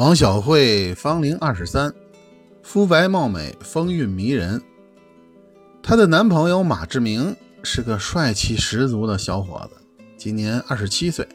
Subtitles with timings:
[0.00, 1.92] 王小慧芳龄二十三，
[2.62, 4.58] 肤白貌美，风韵迷人。
[5.82, 9.76] 她的男朋友马志明是个帅气十足的小伙子，
[10.16, 11.28] 今年二十七岁，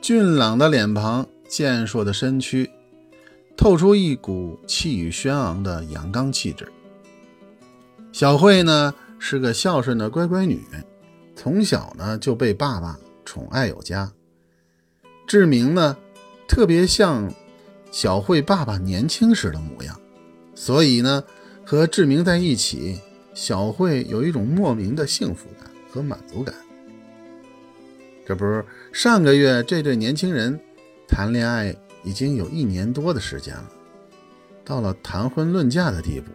[0.00, 2.70] 俊朗的脸庞，健硕的身躯，
[3.54, 6.66] 透出一股气宇轩昂的阳刚气质。
[8.12, 10.58] 小慧呢是个孝顺的乖乖女，
[11.36, 14.10] 从小呢就被爸爸宠爱有加。
[15.26, 15.94] 志明呢
[16.48, 17.30] 特别像。
[17.92, 20.00] 小慧爸爸年轻时的模样，
[20.54, 21.22] 所以呢，
[21.64, 22.98] 和志明在一起，
[23.34, 26.54] 小慧有一种莫名的幸福感和满足感。
[28.26, 30.58] 这不是上个月这对年轻人
[31.06, 33.68] 谈恋爱已经有一年多的时间了，
[34.64, 36.32] 到了谈婚论嫁的地步。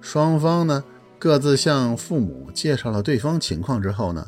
[0.00, 0.82] 双方呢
[1.18, 4.26] 各自向父母介绍了对方情况之后呢，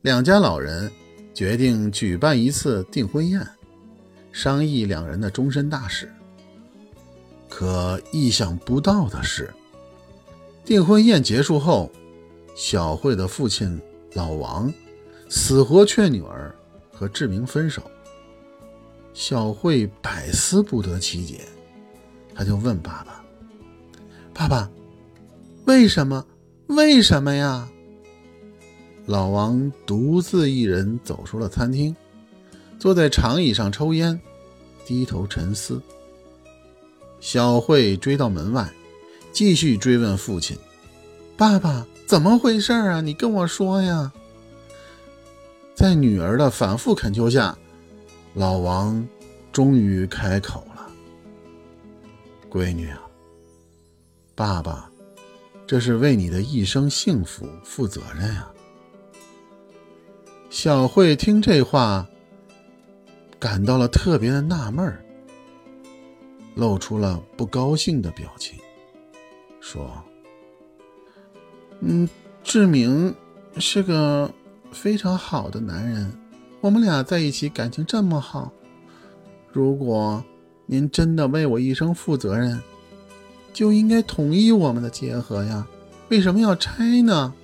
[0.00, 0.90] 两家老人
[1.32, 3.46] 决定举办一次订婚宴。
[4.32, 6.10] 商议两人的终身大事。
[7.48, 9.52] 可意想不到的是，
[10.64, 11.92] 订婚宴结束后，
[12.56, 13.78] 小慧的父亲
[14.14, 14.72] 老王
[15.28, 16.54] 死活劝女儿
[16.90, 17.82] 和志明分手。
[19.12, 21.42] 小慧百思不得其解，
[22.34, 23.22] 他就问爸爸
[24.32, 24.70] ：“爸爸，
[25.66, 26.24] 为什么？
[26.68, 27.68] 为什么呀？”
[29.04, 31.94] 老王独自一人走出了餐厅。
[32.82, 34.20] 坐在长椅上抽烟，
[34.84, 35.80] 低头沉思。
[37.20, 38.68] 小慧追到门外，
[39.30, 40.58] 继续追问父亲
[41.38, 43.00] ：“爸爸，怎么回事啊？
[43.00, 44.12] 你跟我说呀！”
[45.76, 47.56] 在女儿的反复恳求下，
[48.34, 49.06] 老王
[49.52, 50.90] 终于开口了
[52.50, 53.00] ：“闺女啊，
[54.34, 54.90] 爸爸
[55.68, 58.52] 这是为你的一生幸福负责任啊。”
[60.50, 62.04] 小慧听这话。
[63.42, 64.96] 感到了特别的纳闷，
[66.54, 68.56] 露出了不高兴的表情，
[69.60, 70.00] 说
[71.82, 72.08] ：“嗯，
[72.44, 73.12] 志明
[73.58, 74.32] 是个
[74.70, 76.16] 非常好的男人，
[76.60, 78.52] 我们俩在一起感情这么好，
[79.50, 80.22] 如果
[80.64, 82.62] 您真的为我一生负责任，
[83.52, 85.66] 就应该同意我们的结合呀，
[86.10, 87.34] 为什么要拆呢？”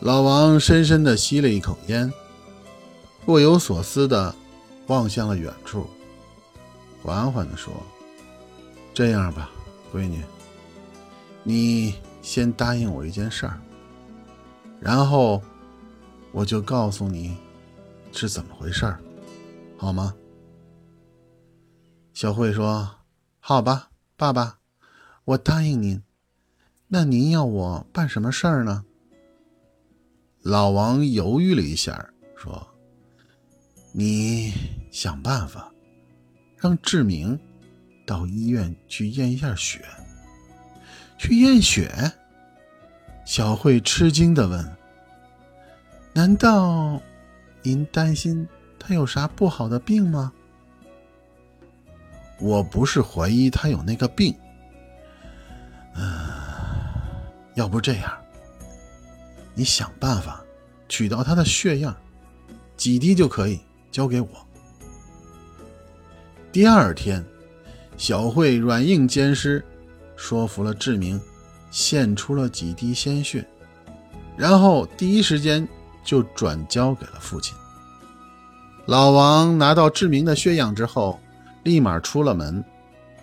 [0.00, 2.12] 老王深深的吸了一口烟，
[3.24, 4.34] 若有所思的。
[4.90, 5.86] 望向了远处，
[7.00, 7.72] 缓缓地说
[8.92, 9.48] ：“这样吧，
[9.94, 10.20] 闺女，
[11.44, 13.60] 你先答应我一件事儿，
[14.80, 15.40] 然后
[16.32, 17.36] 我就告诉你
[18.10, 19.00] 是怎么回事儿，
[19.76, 20.12] 好吗？”
[22.12, 22.90] 小慧说
[23.38, 24.58] ：“好吧，爸爸，
[25.24, 26.02] 我答应您。
[26.88, 28.84] 那您要我办什么事儿呢？”
[30.42, 32.66] 老王犹豫了一下，说。
[33.92, 34.52] 你
[34.90, 35.72] 想办法
[36.56, 37.38] 让志明
[38.06, 39.84] 到医院去验一下血。
[41.16, 42.12] 去验血？
[43.24, 44.76] 小慧吃惊的问
[46.12, 47.00] ：“难道
[47.62, 50.32] 您担心他有啥不好的病吗？”
[52.40, 54.34] 我不是怀疑他有那个病。
[55.94, 56.30] 嗯，
[57.54, 58.18] 要不这样，
[59.54, 60.42] 你想办法
[60.88, 61.94] 取到他的血样，
[62.76, 63.60] 几滴就可以。
[63.90, 64.28] 交给我。
[66.52, 67.24] 第二天，
[67.96, 69.64] 小慧软硬兼施，
[70.16, 71.20] 说服了志明，
[71.70, 73.46] 献出了几滴鲜血，
[74.36, 75.66] 然后第一时间
[76.04, 77.54] 就转交给了父亲。
[78.86, 81.20] 老王拿到志明的血样之后，
[81.62, 82.64] 立马出了门。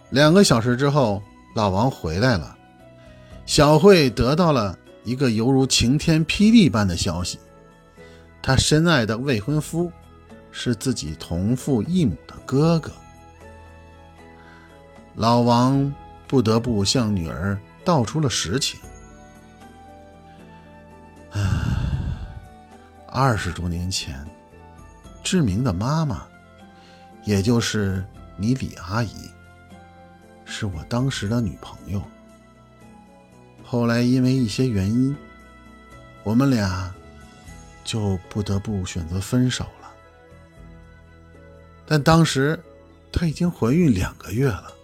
[0.09, 1.21] 两个小时之后，
[1.53, 2.55] 老王回来了，
[3.45, 4.73] 小慧得到了
[5.03, 7.37] 一个犹如晴天霹雳般的消息：
[8.41, 9.91] 她深爱的未婚夫。
[10.49, 12.91] 是自己同父异母的哥哥，
[15.17, 15.91] 老王
[16.27, 18.79] 不得不向女儿道出了实情。
[21.31, 21.41] 唉，
[23.07, 24.23] 二十多年前，
[25.23, 26.27] 志明的妈妈，
[27.23, 28.05] 也就是
[28.35, 29.31] 你李阿姨，
[30.45, 31.99] 是我当时的女朋友。
[33.63, 35.17] 后来因为一些原因，
[36.23, 36.93] 我们俩
[37.83, 39.91] 就不得不选择分手了。
[41.87, 42.59] 但当时，
[43.11, 44.76] 她已经怀孕两个月了。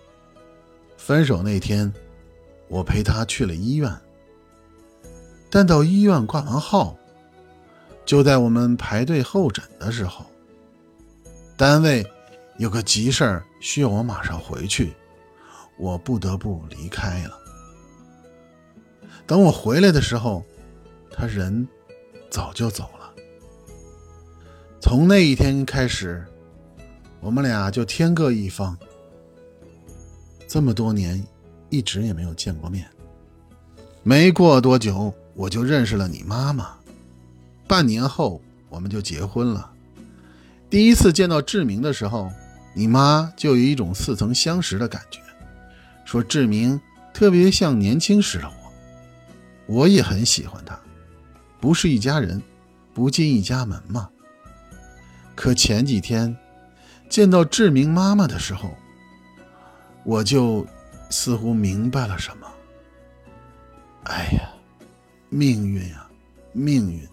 [1.05, 1.91] 分手那天，
[2.69, 3.93] 我陪她去了医院。
[5.49, 6.97] 但到医院挂完号，
[8.05, 10.25] 就在我们排队候诊的时候，
[11.57, 12.09] 单位
[12.57, 14.93] 有个急事儿需要我马上回去，
[15.77, 17.37] 我不得不离开了。
[19.27, 20.41] 等我回来的时候，
[21.11, 21.67] 他人
[22.29, 23.13] 早就走了。
[24.79, 26.25] 从那一天开始。
[27.19, 28.77] 我们俩就天各一方。
[30.53, 31.19] 这么多年，
[31.71, 32.87] 一直也没有见过面。
[34.03, 36.75] 没过多久，我就认识了你妈妈。
[37.67, 38.39] 半年后，
[38.69, 39.71] 我们就结婚了。
[40.69, 42.31] 第一次见到志明的时候，
[42.75, 45.19] 你妈就有一种似曾相识的感觉，
[46.05, 46.79] 说志明
[47.15, 48.71] 特别像年轻时的我。
[49.65, 50.79] 我也很喜欢他，
[51.59, 52.39] 不是一家人，
[52.93, 54.07] 不进一家门嘛。
[55.33, 56.37] 可前几天
[57.09, 58.77] 见到志明妈妈的时候，
[60.03, 60.65] 我就
[61.09, 62.47] 似乎明白了什么。
[64.03, 64.49] 哎呀，
[65.29, 66.05] 命运呀，
[66.51, 67.07] 命运！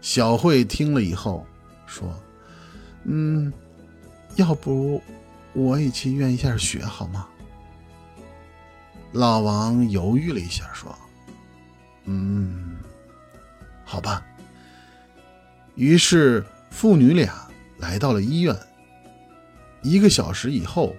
[0.00, 1.46] 小慧听了以后
[1.86, 2.12] 说
[3.04, 3.52] ：“嗯，
[4.36, 5.00] 要不
[5.52, 7.28] 我也去验一下血好吗？”
[9.12, 10.96] 老王犹豫了一下说
[12.04, 12.76] ：“嗯，
[13.84, 14.24] 好吧。”
[15.76, 17.48] 于是父女俩
[17.78, 18.56] 来到了医院。
[19.82, 20.94] 一个小时以后，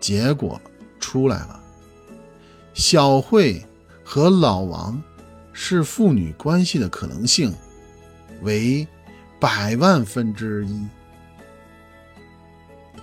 [0.00, 0.60] 结果
[0.98, 1.60] 出来了。
[2.74, 3.64] 小慧
[4.04, 5.02] 和老王
[5.52, 7.54] 是父女关系的可能性
[8.42, 8.86] 为
[9.40, 10.86] 百万分之一。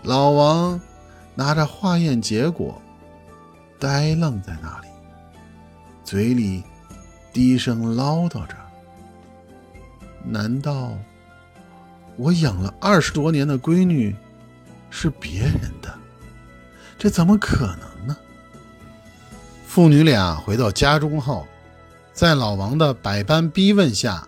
[0.03, 0.79] 老王
[1.33, 2.79] 拿着化验结果，
[3.79, 4.87] 呆愣在那里，
[6.03, 6.63] 嘴里
[7.31, 8.55] 低声唠叨着
[10.23, 10.91] ：“难道
[12.17, 14.15] 我养了二十多年的闺女
[14.95, 15.91] 是别人的？
[16.99, 18.15] 这怎么可能呢？”
[19.65, 21.47] 父女俩回到家中后，
[22.13, 24.27] 在老王的百般逼问下，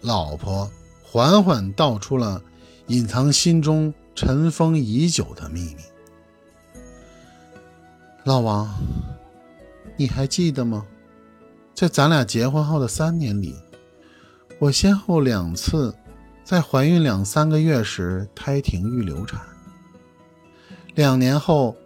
[0.00, 0.68] 老婆
[1.00, 2.42] 缓缓道出了
[2.88, 5.76] 隐藏心中尘封已久的秘密。
[8.24, 8.68] 老王，
[9.96, 10.84] 你还记得吗？
[11.72, 13.54] 在咱俩结婚后的三年里，
[14.58, 15.94] 我先后两次
[16.42, 19.40] 在怀孕两三个月时胎停预流产。
[20.94, 21.76] 两年后，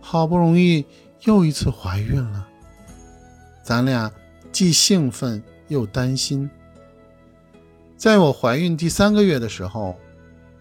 [0.00, 0.84] 好不容易。
[1.22, 2.46] 又一次怀孕了，
[3.62, 4.12] 咱俩
[4.52, 6.50] 既兴奋又担心。
[7.96, 9.96] 在我怀孕第三个月的时候，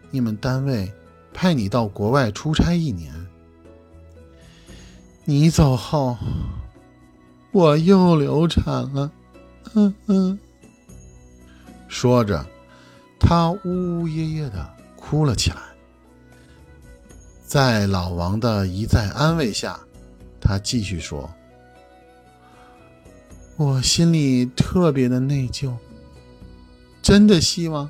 [0.09, 0.89] 你们单位
[1.33, 3.13] 派你到国外出差一年。
[5.25, 6.17] 你走后，
[7.51, 9.11] 我又流产了。
[9.73, 10.39] 嗯嗯，
[11.89, 12.45] 说着，
[13.19, 13.59] 他呜
[13.99, 15.72] 呜咽咽的哭了起来。
[17.53, 19.79] 在老王的一再安慰下。
[20.41, 21.31] 他继续说
[23.57, 25.71] ：“我心里特别的内疚，
[26.99, 27.87] 真的希望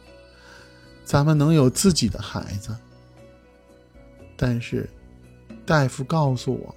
[1.05, 2.75] 咱们能有自己的孩子。
[4.35, 4.89] 但是
[5.65, 6.75] 大夫告诉我，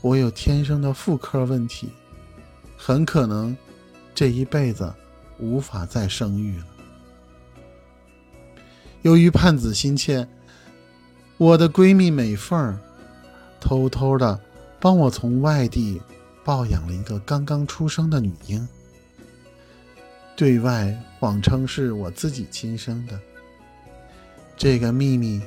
[0.00, 1.90] 我有天生的妇科问题，
[2.74, 3.54] 很可能
[4.14, 4.90] 这一辈子
[5.38, 6.66] 无法再生育了。
[9.02, 10.26] 由于盼子心切，
[11.40, 12.78] 我的闺蜜美凤儿。”
[13.58, 14.38] 偷偷的
[14.78, 16.00] 帮我从外地
[16.44, 18.66] 抱养了一个刚刚出生的女婴，
[20.36, 23.18] 对外谎称是我自己亲生的。
[24.56, 25.42] 这个秘密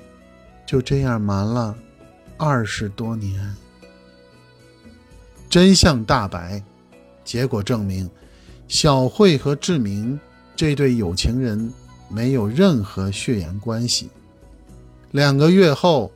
[0.66, 1.76] 就这样瞒了
[2.38, 3.56] 二十多年。
[5.50, 6.64] 真相大白，
[7.24, 8.10] 结果证明
[8.68, 10.20] 小慧和志明
[10.56, 11.74] 这对有情人
[12.10, 14.10] 没有任何血缘关系。
[15.14, 16.12] 两个月后，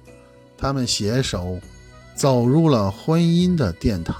[0.57, 1.57] 他们携手。
[2.17, 4.15] 走入了婚姻的殿堂。